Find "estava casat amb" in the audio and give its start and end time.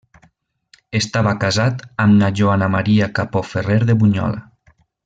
0.99-2.17